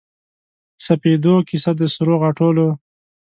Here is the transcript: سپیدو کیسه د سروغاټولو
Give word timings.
سپیدو 0.85 1.35
کیسه 1.47 1.71
د 1.79 1.81
سروغاټولو 1.95 2.67